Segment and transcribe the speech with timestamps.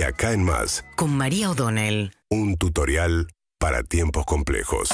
[0.00, 2.14] De acá en más, con María O'Donnell.
[2.30, 4.88] un tutorial para tiempos complejos.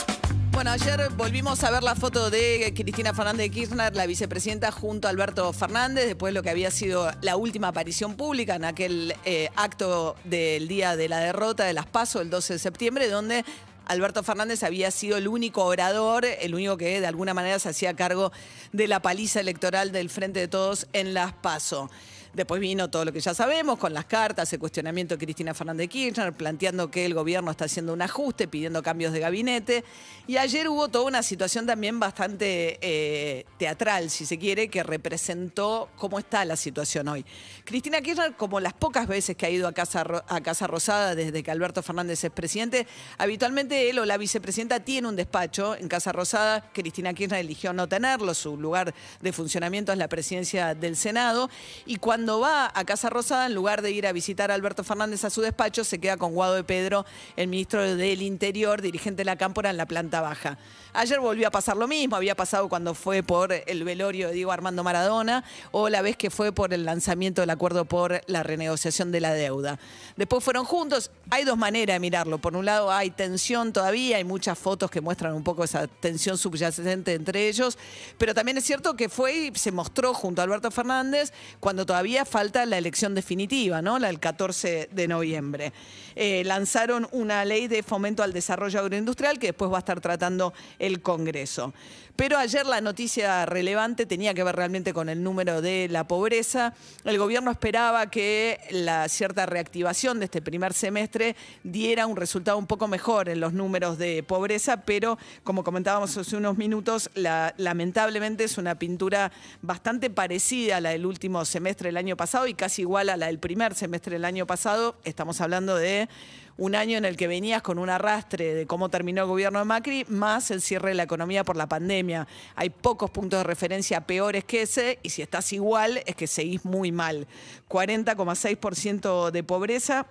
[0.51, 5.07] Bueno, ayer volvimos a ver la foto de Cristina Fernández de Kirchner, la vicepresidenta, junto
[5.07, 9.15] a Alberto Fernández, después de lo que había sido la última aparición pública en aquel
[9.25, 13.45] eh, acto del día de la derrota de las PASO, el 12 de septiembre, donde
[13.87, 17.95] Alberto Fernández había sido el único orador, el único que de alguna manera se hacía
[17.95, 18.33] cargo
[18.73, 21.91] de la paliza electoral del Frente de Todos en las PASO.
[22.37, 25.85] Después vino todo lo que ya sabemos, con las cartas, el cuestionamiento de Cristina Fernández
[25.85, 29.85] de Kirchner, planteando que el gobierno está haciendo un ajuste, pidiendo cambios de gabinete.
[30.27, 35.89] Y ayer hubo toda una situación también bastante eh, teatral, si se quiere, que representó
[35.97, 37.25] cómo está la situación hoy.
[37.65, 41.43] Cristina Kirchner, como las pocas veces que ha ido a Casa, a Casa Rosada desde
[41.43, 46.13] que Alberto Fernández es presidente, habitualmente él o la vicepresidenta tiene un despacho en Casa
[46.13, 46.71] Rosada.
[46.75, 51.49] Cristina Kirchner eligió no tenerlo, su lugar de funcionamiento es la presidencia del Senado.
[51.87, 55.25] Y cuando va a Casa Rosada, en lugar de ir a visitar a Alberto Fernández
[55.25, 59.25] a su despacho, se queda con Guado de Pedro, el ministro del Interior, dirigente de
[59.25, 60.59] la Cámpora en la planta baja.
[60.93, 64.51] Ayer volvió a pasar lo mismo, había pasado cuando fue por el velorio de Diego
[64.51, 69.13] Armando Maradona o la vez que fue por el lanzamiento del acuerdo por la renegociación
[69.13, 69.79] de la deuda.
[70.17, 71.11] Después fueron juntos.
[71.29, 72.39] Hay dos maneras de mirarlo.
[72.39, 76.39] Por un lado hay tensión todavía, hay muchas fotos que muestran un poco esa tensión
[76.39, 77.77] subyacente entre ellos,
[78.17, 82.06] pero también es cierto que fue y se mostró junto a Alberto Fernández cuando todavía
[82.25, 83.99] falta la elección definitiva, ¿no?
[83.99, 85.73] La del 14 de noviembre.
[86.15, 90.55] Eh, lanzaron una ley de fomento al desarrollo agroindustrial que después va a estar tratando
[90.79, 91.75] el Congreso.
[92.15, 96.73] Pero ayer la noticia relevante tenía que ver realmente con el número de la pobreza.
[97.05, 102.67] El gobierno esperaba que la cierta reactivación de este primer semestre diera un resultado un
[102.67, 108.45] poco mejor en los números de pobreza, pero como comentábamos hace unos minutos, la- lamentablemente
[108.45, 112.83] es una pintura bastante parecida a la del último semestre del año pasado y casi
[112.83, 114.97] igual a la del primer semestre del año pasado.
[115.05, 116.11] Estamos hablando de
[116.59, 119.65] un año en el que venías con un arrastre de cómo terminó el gobierno de
[119.65, 122.29] Macri, más el cierre de la economía por la pandemia.
[122.55, 126.67] Hay pocos puntos de referencia peores que ese, y si estás igual, es que seguís
[126.67, 127.27] muy mal.
[127.71, 130.07] 40,6% de pobreza.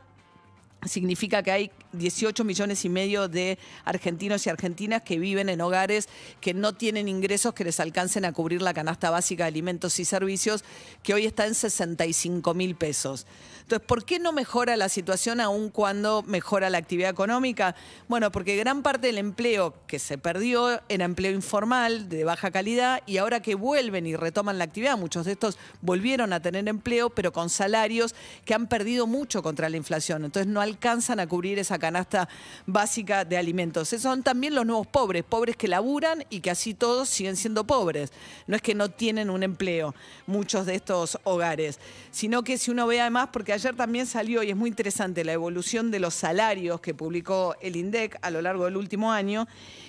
[0.85, 6.07] Significa que hay 18 millones y medio de argentinos y argentinas que viven en hogares
[6.41, 10.06] que no tienen ingresos que les alcancen a cubrir la canasta básica de alimentos y
[10.06, 10.63] servicios,
[11.03, 13.25] que hoy está en 65 mil pesos.
[13.62, 17.75] Entonces, ¿por qué no mejora la situación aún cuando mejora la actividad económica?
[18.07, 23.01] Bueno, porque gran parte del empleo que se perdió era empleo informal, de baja calidad,
[23.07, 27.09] y ahora que vuelven y retoman la actividad, muchos de estos volvieron a tener empleo,
[27.09, 28.13] pero con salarios
[28.45, 30.25] que han perdido mucho contra la inflación.
[30.25, 32.28] Entonces, no alcanzan a cubrir esa canasta
[32.66, 33.90] básica de alimentos.
[33.90, 38.12] Son también los nuevos pobres, pobres que laburan y que así todos siguen siendo pobres.
[38.46, 39.96] No es que no tienen un empleo
[40.28, 41.80] muchos de estos hogares,
[42.12, 45.31] sino que si uno ve además, porque ayer también salió y es muy interesante la
[45.31, 49.47] evolución de los salarios que publicó el INDEC a lo largo del último año,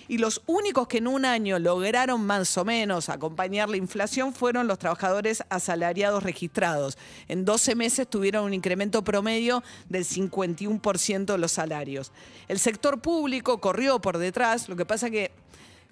[0.09, 4.69] y los únicos que en un año lograron más o menos acompañar la inflación fueron
[4.69, 6.97] los trabajadores asalariados registrados.
[7.27, 12.13] En 12 meses tuvieron un incremento promedio del 51% de los salarios.
[12.49, 15.31] El sector público corrió por detrás, lo que pasa que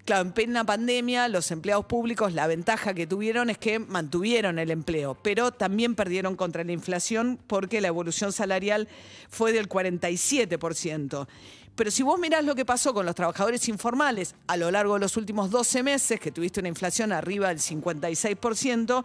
[0.05, 4.71] Claro, en plena pandemia, los empleados públicos, la ventaja que tuvieron es que mantuvieron el
[4.71, 8.87] empleo, pero también perdieron contra la inflación porque la evolución salarial
[9.31, 11.27] fue del 47%.
[11.75, 15.01] Pero si vos mirás lo que pasó con los trabajadores informales a lo largo de
[15.01, 19.05] los últimos 12 meses, que tuviste una inflación arriba del 56%,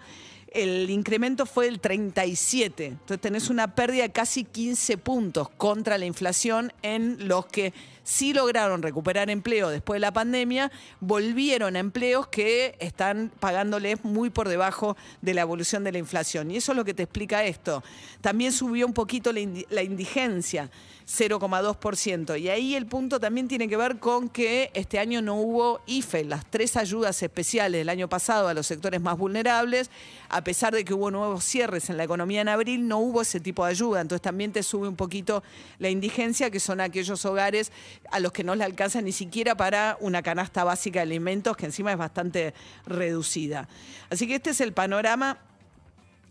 [0.54, 2.86] el incremento fue del 37.
[2.86, 7.74] Entonces tenés una pérdida de casi 15 puntos contra la inflación en los que
[8.10, 14.32] sí lograron recuperar empleo después de la pandemia, volvieron a empleos que están pagándoles muy
[14.32, 16.50] por debajo de la evolución de la inflación.
[16.50, 17.84] Y eso es lo que te explica esto.
[18.22, 20.72] También subió un poquito la, indi- la indigencia,
[21.08, 22.40] 0,2%.
[22.40, 26.24] Y ahí el punto también tiene que ver con que este año no hubo IFE,
[26.26, 29.90] las tres ayudas especiales del año pasado a los sectores más vulnerables,
[30.30, 33.40] a pesar de que hubo nuevos cierres en la economía en abril, no hubo ese
[33.40, 34.02] tipo de ayuda.
[34.02, 35.44] Entonces también te sube un poquito
[35.80, 37.72] la indigencia, que son aquellos hogares
[38.12, 41.66] a los que no le alcanza ni siquiera para una canasta básica de alimentos, que
[41.68, 42.54] encima es bastante
[42.86, 43.68] reducida.
[44.10, 45.38] Así que este es el panorama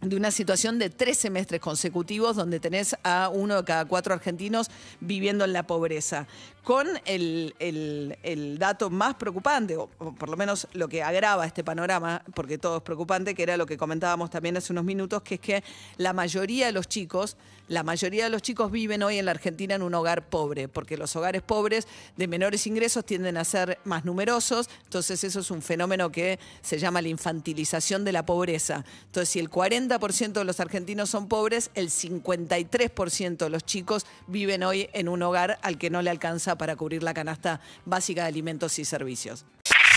[0.00, 4.70] de una situación de tres semestres consecutivos donde tenés a uno de cada cuatro argentinos
[5.00, 6.28] viviendo en la pobreza,
[6.62, 11.64] con el, el- el dato más preocupante, o, por lo menos lo que agrava este
[11.64, 15.34] panorama, porque todo es preocupante, que era lo que comentábamos también hace unos minutos, que
[15.34, 15.64] es que
[15.96, 17.36] la mayoría de los chicos,
[17.68, 20.96] la mayoría de los chicos viven hoy en la Argentina en un hogar pobre, porque
[20.96, 21.86] los hogares pobres
[22.16, 26.78] de menores ingresos tienden a ser más numerosos, entonces eso es un fenómeno que se
[26.78, 28.86] llama la infantilización de la pobreza.
[29.04, 34.62] Entonces, si el 40% de los argentinos son pobres, el 53% de los chicos viven
[34.62, 38.28] hoy en un hogar al que no le alcanza para cubrir la canasta básica de
[38.28, 39.44] alimentos y servicios.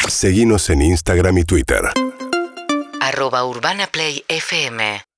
[0.10, 1.82] Seguimos en Instagram y Twitter.